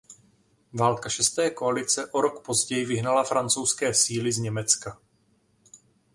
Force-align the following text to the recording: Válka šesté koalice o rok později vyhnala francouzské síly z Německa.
Válka 0.73 1.09
šesté 1.09 1.49
koalice 1.49 2.05
o 2.11 2.21
rok 2.21 2.45
později 2.45 2.85
vyhnala 2.85 3.23
francouzské 3.23 3.93
síly 3.93 4.31
z 4.31 4.37
Německa. 4.37 4.99